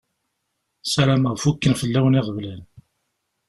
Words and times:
Sarameɣ 0.85 1.33
fukken 1.43 1.77
fell-awen 1.81 2.17
iɣeblan. 2.19 2.61